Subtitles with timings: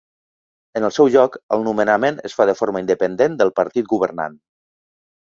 [0.79, 4.45] En el seu lloc, el nomenament es fa de forma independent pel partit governant.